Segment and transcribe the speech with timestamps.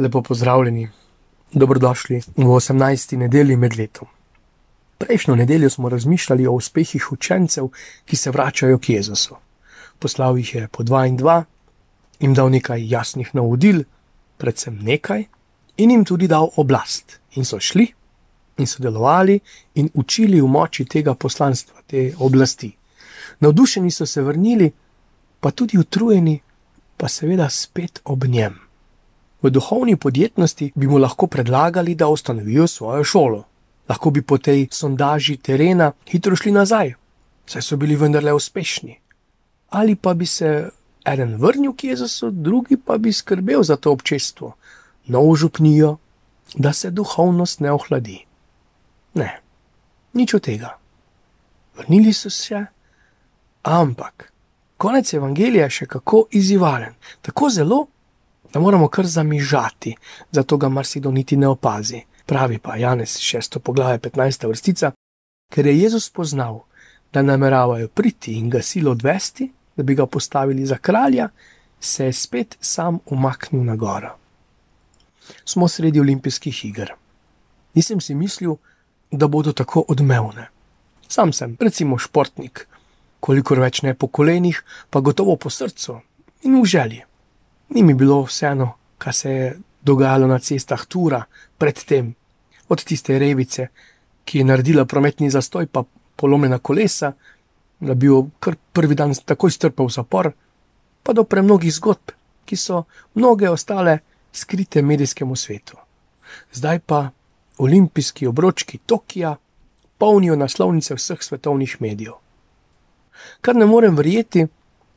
[0.00, 0.88] Lepo pozdravljeni,
[1.52, 3.16] dobrodošli v 18.
[3.16, 4.08] nedelji med letom.
[4.98, 7.68] Prejšnjo nedeljo smo razmišljali o uspehih učencev,
[8.04, 9.36] ki se vračajo k Jezusu.
[9.98, 11.44] Poslal jih je po dva in dva,
[12.20, 13.82] jim dal nekaj jasnih navodil,
[14.38, 15.24] predvsem nekaj,
[15.76, 17.20] in jim tudi dal oblast.
[17.36, 17.92] In so šli
[18.56, 19.36] in sodelovali
[19.74, 22.72] in učili v moči tega poslanstva, te oblasti.
[23.40, 24.72] Navdušeni so se vrnili,
[25.40, 26.40] pa tudi utrujeni,
[26.96, 28.69] pa seveda spet ob njem.
[29.42, 33.44] V duhovni podjetnosti bi mu lahko predlagali, da ustanovijo svojo šolo.
[33.88, 36.94] Lahko bi po tej sondaži terena hitro šli nazaj,
[37.46, 38.98] saj so bili vendarle uspešni.
[39.70, 40.70] Ali pa bi se
[41.04, 44.52] eden vrnil k Jezusu, drugi pa bi skrbel za to občestvo,
[45.06, 45.96] novo župnijo,
[46.54, 48.18] da se duhovnost ne ohladi.
[49.14, 49.40] Ne,
[50.12, 50.76] nič od tega.
[51.76, 52.66] Vrnili so se,
[53.62, 54.32] ampak
[54.76, 57.86] konec evangelija je še kako izzivalen, tako zelo,
[58.52, 59.96] da moramo kar zamižati,
[60.30, 62.02] zato ga marsikdo niti ne opazi.
[62.26, 63.58] Pravi pa Janez 6.
[63.58, 64.48] poglavje 15.
[64.48, 64.92] vrstica,
[65.52, 66.60] ker je Jezus poznal,
[67.12, 71.28] da nameravajo priti in ga silo odvesti, da bi ga postavili za kralja,
[71.80, 74.16] se je spet sam umaknil na goro.
[75.44, 76.92] Smo sredi olimpijskih iger.
[77.74, 78.54] Nisem si mislil,
[79.10, 80.48] da bodo tako odmevne.
[81.08, 82.66] Sam sem, recimo, športnik,
[83.20, 86.00] kolikor več ne po kolenih, pa gotovo po srcu
[86.42, 87.02] in v želji.
[87.70, 91.24] Ni mi bilo vseeno, kaj se je dogajalo na cestah Tura
[91.58, 92.14] predtem,
[92.68, 93.68] od tiste revice,
[94.24, 95.82] ki je naredila prometni zastoj, pa
[96.16, 97.12] polomljena kolesa,
[97.80, 100.32] da bi jo kar prvi dan takoj strpel v zapor,
[101.02, 102.12] pa do premnogih zgodb,
[102.44, 103.98] ki so mnoge ostale
[104.32, 105.76] skrite medijskemu svetu.
[106.52, 107.10] Zdaj pa
[107.58, 109.36] olimpijski obročki Tokija
[109.98, 112.12] polnijo naslovnice vseh svetovnih medijev.
[113.40, 114.46] Kar ne morem verjeti,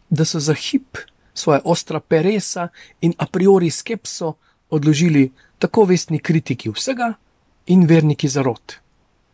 [0.10, 0.98] da so za hip
[1.34, 2.68] svoje ostra peresa
[3.02, 4.34] in a priori skepso
[4.70, 7.14] odložili tako vestni kritiki vsega
[7.66, 8.74] in verniki zarot.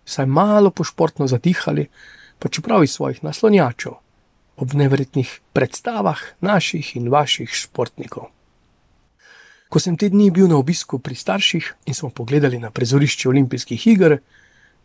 [0.06, 1.88] Saj malo pošportno zadihali,
[2.40, 3.94] pa čeprav iz svojih naslonjačev,
[4.58, 8.30] ob neverjetnih predstavah naših in vaših športnikov.
[9.70, 13.88] Ko sem te dni bil na obisku pri starših in smo pogledali na prizorišče olimpijskih
[13.88, 14.18] iger,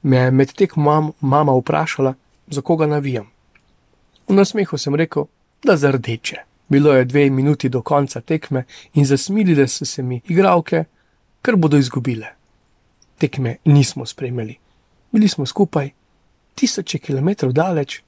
[0.03, 2.15] me je med tekmom mama vprašala,
[2.47, 3.31] za koga navijam.
[4.29, 5.25] V nasmehu sem rekel,
[5.65, 6.54] da za rdeče.
[6.69, 8.65] Bilo je dve minuti do konca tekme
[8.95, 10.85] in zasmilile so se mi igralke,
[11.43, 12.27] ker bodo izgubile.
[13.19, 14.57] Tekme nismo spremljali.
[15.13, 15.91] Bili smo skupaj,
[16.55, 18.01] tisoče kilometrov daleč,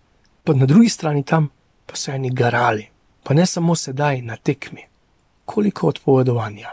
[0.45, 1.49] pa na drugi strani tam
[1.87, 2.89] pa so eni garali,
[3.23, 4.83] pa ne samo sedaj na tekmi
[5.47, 6.71] koliko odpovedovanja,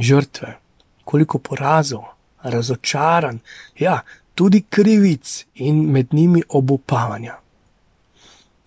[0.00, 0.58] žrtve,
[1.04, 2.04] koliko porazov,
[2.42, 3.38] razočaran,
[3.78, 4.00] ja,
[4.34, 7.36] tudi krivic in med njimi obupavanja.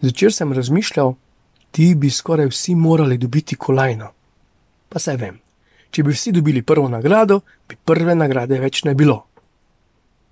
[0.02, 1.14] Začer sem razmišljal,
[1.78, 4.08] ti bi skoraj vsi morali dobiti kolajno.
[4.90, 5.36] Pa saj vem,
[5.94, 9.20] če bi vsi dobili prvo nagrado, bi prve nagrade več ne bilo.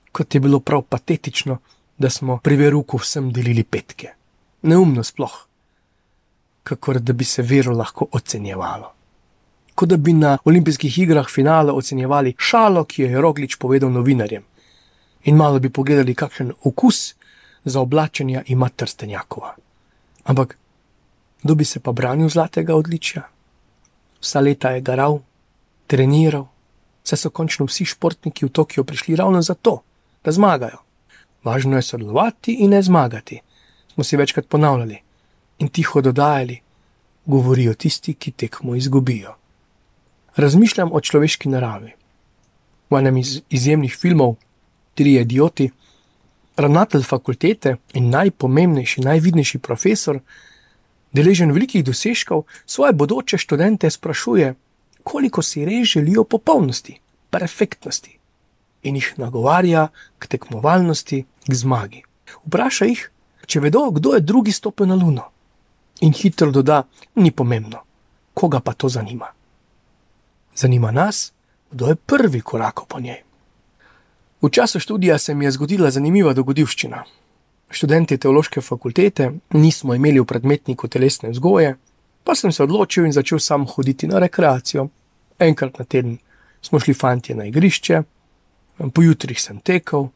[0.10, 1.60] Kot je bilo prav patetično,
[2.02, 4.10] da smo pri veruku vsem delili petke.
[4.66, 5.38] Neumno sploh
[6.66, 8.90] kakor da bi se vero lahko ocenjevalo.
[9.76, 14.42] Kot da bi na olimpijskih igrah finale ocenjevali šalo, ki jo je Roglič povedal novinarjem,
[15.30, 17.14] in malo bi pogledali, kakšen okus
[17.64, 19.54] za oblačenja ima trstenjakova.
[20.24, 20.58] Ampak
[21.46, 23.22] kdo bi se pa branil zlatega odličja?
[24.22, 25.20] Vsa leta je garal,
[25.88, 26.48] treniral,
[27.06, 29.82] saj so končno vsi športniki v Tokio prišli ravno zato,
[30.26, 30.82] da zmagajo.
[31.44, 33.38] Važno je sodelovati in ne zmagati,
[33.94, 34.98] smo si večkrat ponavljali
[35.60, 36.58] in tiho dodajali,
[37.26, 39.36] govorijo tisti, ki tekmo izgubijo.
[40.36, 41.94] Razmišljam o človeški naravi.
[42.90, 44.36] V enem iz izjemnih filmov,
[44.96, 45.70] Tri idioti,
[46.58, 50.20] ravnatelj fakultete in najpomembnejši, najvidnejši profesor,
[51.16, 54.54] deležen velikih dosežkov, svoje bodoče študente sprašuje,
[55.04, 57.00] koliko si res želijo popolnosti,
[57.30, 58.18] perfektnosti,
[58.84, 59.88] in jih nagovarja
[60.20, 62.04] k tekmovalnosti, k zmagi.
[62.46, 63.02] Vpraša jih,
[63.46, 65.32] če vedo, kdo je drugi stopil na Luno
[66.02, 66.84] in hitro doda:
[67.16, 67.84] Ni pomembno,
[68.34, 69.32] koga pa to zanima.
[70.56, 71.32] Zanima nas,
[71.72, 73.22] kdo je prvi korak po njej.
[74.42, 77.04] V času študija se mi je zgodila zanimiva dogodivščina.
[77.70, 81.76] Študenti teološke fakultete nismo imeli v predmetniku telesne vzgoje,
[82.24, 84.88] pa sem se odločil in začel sam hoditi na rekreacijo.
[85.40, 86.18] Enkrat na teden
[86.62, 88.02] smo šli fanti na igrišče,
[88.94, 90.08] po jutrih sem tekel,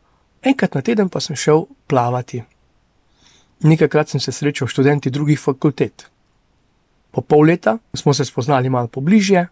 [0.41, 2.43] enkrat na teden pa sem šel plavati
[3.59, 6.07] Nekajkrat sem se srečal s študenti drugih fakultet.
[7.11, 9.45] Po pol leta smo se spoznali malo pobliže,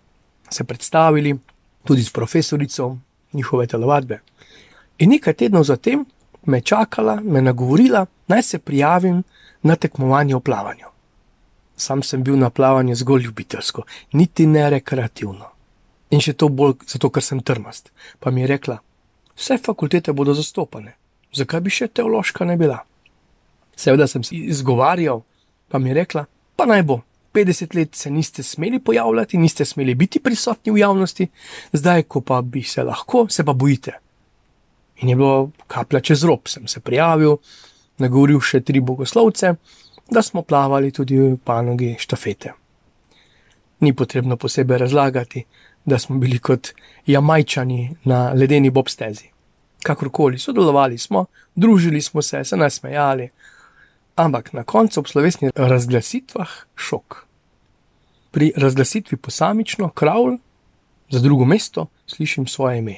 [0.50, 1.36] se predstavili
[1.84, 2.98] tudi s profesorico
[3.34, 4.20] njihove telovadbe.
[4.98, 6.06] In nekaj tednov zatem
[6.48, 9.24] me čakala, me nagovorila, naj se prijavim
[9.64, 10.90] na tekmovanje v plavanju.
[11.76, 15.50] Sam sem bil na plavanju zgolj ljubiteljsko, niti ne rekreativno.
[16.10, 17.92] In še to bolj zato, ker sem trmast.
[18.20, 18.78] Pa mi je rekla,
[19.36, 20.96] vse fakultete bodo zastopane,
[21.36, 22.80] zakaj bi še teološka ne bila?
[23.76, 25.22] Seveda sem si izgovarjal,
[25.70, 27.02] pa mi je rekla, pa naj bo.
[27.38, 31.28] 50 let se niste smeli pojavljati, niste smeli biti prisotni v javnosti,
[31.74, 34.00] zdaj, ko pa bi se lahko, se pa bojite.
[35.02, 37.38] In je bilo kaplja čez rob, sem se prijavil,
[37.98, 39.54] nagovoril še tri bogoslovce,
[40.10, 42.54] da smo plavali tudi v panogi štafete.
[43.80, 45.44] Ni potrebno posebej razlagati,
[45.86, 46.74] da smo bili kot
[47.06, 49.30] jamajčani na ledeni bobstezi.
[49.84, 53.30] Kakorkoli, sodelovali smo, družili smo se, se nasmejali,
[54.16, 57.24] ampak na koncu ob slovesnih razglasitvah šok.
[58.32, 60.38] Pri razglasitvi posamično, kravl,
[61.10, 62.98] za drugo mesto, slišim svoje ime.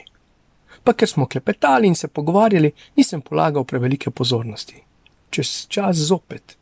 [0.89, 4.79] Pa ker smo klepetali in se pogovarjali, nisem polagal prevelike pozornosti.
[5.29, 6.57] Čez čas zopet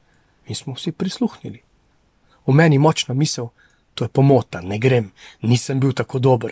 [0.48, 1.62] in smo vsi prisluhnili.
[2.48, 3.48] V meni močna misel,
[3.96, 6.52] to je pomota, ne grem, nisem bil tako dober.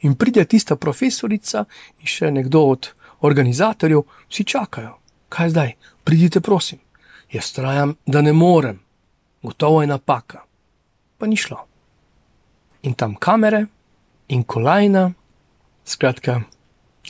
[0.00, 1.64] In pride tista profesorica
[2.00, 4.98] in še nekdo od organizatorjev, vsi čakajo.
[5.28, 5.74] Kaj zdaj?
[6.04, 6.78] Pridite, prosim.
[7.32, 8.82] Jaz trajam, da ne morem,
[9.42, 10.44] gotovo je napaka.
[11.16, 11.64] Pa ni šlo.
[12.82, 13.64] In tam kamere
[14.28, 15.14] in kolajna,
[15.84, 16.42] skratka,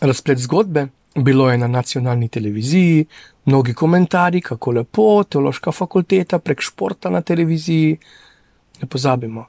[0.01, 0.87] razplet zgodbe.
[1.15, 3.07] Bilo je na nacionalni televiziji,
[3.45, 7.99] mnogi komentarji, kako lepo, teološka fakulteta prek športa na televiziji.
[8.83, 9.47] Ne pozabimo,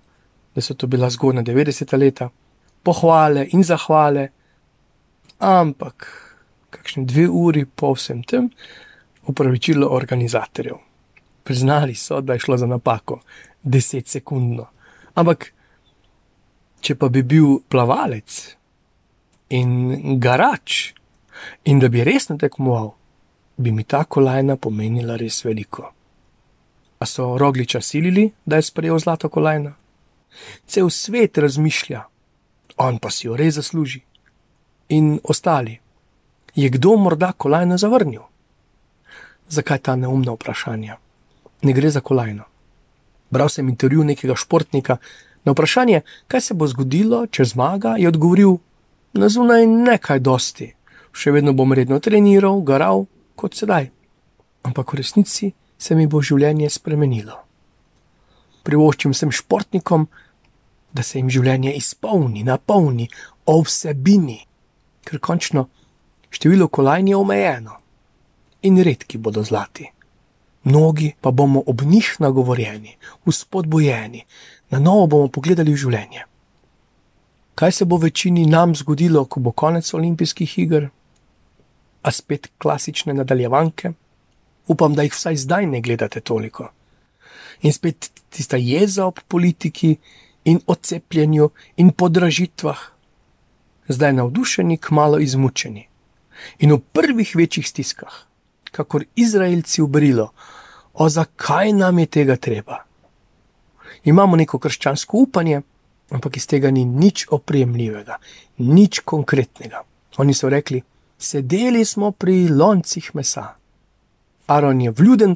[0.56, 2.30] da so to bila zgodna 90-ta leta,
[2.84, 4.28] pohvale in zahvale,
[5.40, 6.06] ampak
[6.70, 8.50] kakšne dve uri po vsem tem,
[9.26, 10.78] upravičilo organizatorjev.
[11.44, 13.20] Priznali so, da je šlo za napako,
[13.64, 14.68] deset sekundno.
[15.16, 15.50] Ampak,
[16.82, 18.56] če pa bi bil plavalec
[19.50, 20.94] in garač,
[21.66, 22.94] in da bi resno tekmoval,
[23.58, 25.92] bi mi ta kolajna pomenila res veliko.
[27.00, 29.74] A so rogliča silili, da je sprejel zlato kolajno?
[30.68, 32.04] Cel svet razmišlja,
[32.78, 34.02] on pa si jo res zasluži.
[34.90, 35.80] In ostali,
[36.56, 38.22] je kdo morda kolajno zavrnil?
[39.50, 40.98] Zakaj ta neumna vprašanja?
[41.62, 42.44] Ne gre za kolajno.
[43.30, 44.98] Bral sem intervju nekega športnika.
[45.46, 48.58] Na vprašanje, kaj se bo zgodilo, če zmaga, je odgovoril:
[49.16, 50.66] Na zunaj nekaj dosti,
[51.16, 53.06] še vedno bom redno treniral, garal
[53.40, 53.88] kot sedaj.
[54.68, 57.38] Ampak v resnici se mi bo življenje spremenilo.
[58.68, 60.10] Privoščim sem športnikom,
[60.92, 63.08] da se jim življenje izpolni, napolni,
[63.48, 64.42] o vsebini,
[65.08, 65.70] ker končno
[66.36, 67.80] število kolajn je omejeno
[68.68, 69.88] in redki bodo zlati.
[70.68, 74.26] Mnogi pa bomo ob njih nagovorjeni, uspodbojeni,
[74.76, 76.26] na novo bomo pogledali v življenje.
[77.56, 80.90] Kaj se bo večini nam zgodilo, ko bo konec olimpijskih iger?
[82.02, 83.92] A spet klasične nadaljevanke?
[84.68, 86.70] Upam, da jih vsaj zdaj ne gledate toliko.
[87.62, 89.96] In spet tista jeza ob politiki
[90.46, 92.80] in odcepljenju in podražitvah.
[93.88, 95.88] Zdaj navdušeni, kmalo izmučeni.
[96.60, 98.26] In v prvih večjih stiskah
[98.76, 100.32] kakor Izraelci v brilo,
[100.94, 102.84] o zakaj nam je tega treba.
[104.04, 105.62] Imamo neko krščansko upanje,
[106.10, 108.18] ampak iz tega ni nič opremljivega,
[108.58, 109.84] nič konkretnega.
[110.18, 110.84] Oni so rekli:
[111.18, 113.56] Sedeli smo pri loncih mesa.
[114.48, 115.36] Aron je vljuden,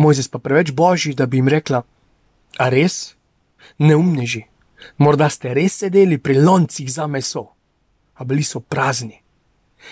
[0.00, 1.82] Mojzes pa preveč božji, da bi jim rekla:
[2.56, 3.14] A res?
[3.78, 4.46] Neumneži,
[4.96, 7.50] morda ste res sedeli pri loncih za meso,
[8.16, 9.20] a bili so prazni.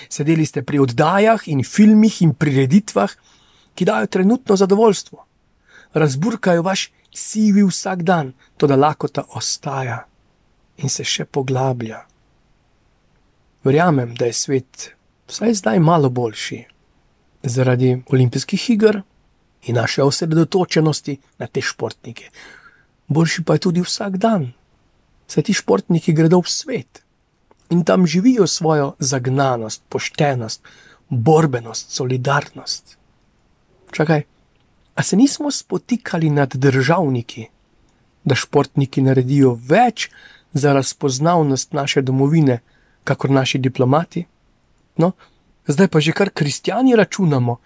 [0.08, 3.12] Sedeli ste pri oddajah in filmih in prireditvah,
[3.76, 5.24] ki dajo trenutno zadovoljstvo.
[5.92, 10.04] Razburkajo vaš sivi vsak dan, to da lakota ostaja
[10.78, 12.04] in se še poglablja.
[13.64, 14.90] Verjamem, da je svet
[15.28, 16.62] vsaj zdaj malo boljši
[17.42, 19.02] zaradi olimpijskih iger
[19.66, 22.30] in naše osredotočenosti na te športnike.
[23.08, 24.52] Boljši pa je tudi vsak dan,
[25.26, 27.02] saj ti športniki gredo v svet
[27.70, 30.62] in tam živijo svojo zagnanost, poštenost,
[31.08, 32.96] borbenost, solidarnost.
[33.92, 34.22] Čakaj,
[34.98, 37.46] a se nismo spotikali nad državniki,
[38.24, 40.08] da športniki naredijo več
[40.52, 42.58] za razpoznavnost naše domovine,
[43.04, 44.24] kakor naši diplomati?
[44.96, 45.12] No,
[45.66, 47.56] zdaj pa že kar kristijani računamo,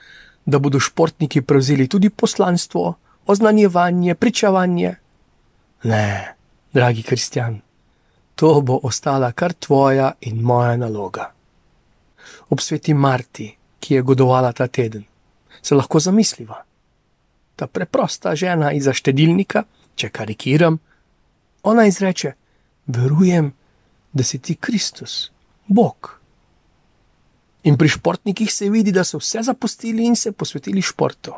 [0.44, 2.94] da bodo športniki prevzeli tudi poslanstvo,
[3.26, 4.94] oznanjevanje, pričevanje.
[5.82, 6.34] Ne,
[6.72, 7.62] dragi kristijani
[8.42, 11.30] to bo ostala kar tvoja in moja naloga.
[12.50, 15.04] Ob sveti Marti, ki je godovala ta teden,
[15.62, 16.64] se lahko zamisliva.
[17.56, 20.78] Ta preprosta žena iz štedilnika, če karikiram,
[21.62, 22.32] ona izreče:
[22.86, 23.52] Verujem,
[24.12, 25.30] da si ti Kristus,
[25.66, 26.18] Bog.
[27.62, 31.32] In pri športnikih se vidi, da so vse zapustili in se posvetili športu.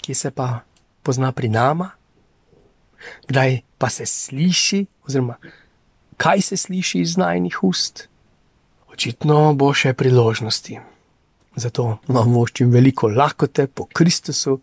[0.00, 0.60] Kje se pa
[1.02, 1.90] pozna pri nama,
[3.28, 5.36] kdaj pa se sliši, oziroma
[6.18, 8.08] kaj se sliši iz najnih ust.
[8.92, 10.80] Očitno bo še priložnosti.
[11.58, 14.58] Zato vam voščim veliko lakote po Kristusu,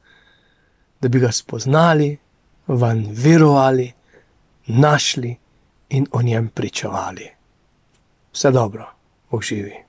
[1.02, 2.18] da bi ga spoznali,
[2.68, 3.92] van verovali,
[4.68, 5.36] našli
[5.90, 7.28] in o njem pričevali.
[8.34, 8.88] Vse dobro,
[9.32, 9.85] Bog živi.